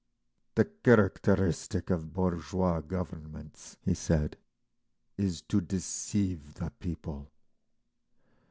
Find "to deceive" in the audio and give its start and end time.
5.43-6.55